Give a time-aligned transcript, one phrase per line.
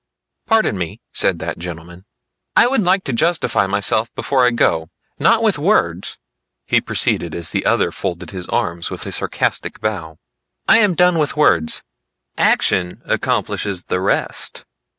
[0.47, 2.05] "Pardon me," said that gentleman,
[2.55, 4.89] "I would like to justify myself before I go.
[5.19, 6.17] Not with words,"
[6.65, 10.17] he proceeded as the other folded his arms with a sarcastic bow.
[10.67, 11.83] "I am done with words;
[12.35, 14.65] action accomplishes the rest.